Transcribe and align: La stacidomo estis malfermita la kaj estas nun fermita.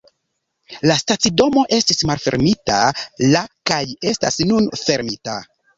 La 0.91 0.95
stacidomo 1.01 1.65
estis 1.77 2.01
malfermita 2.13 2.81
la 3.37 3.47
kaj 3.73 3.83
estas 4.15 4.45
nun 4.53 4.73
fermita. 4.85 5.43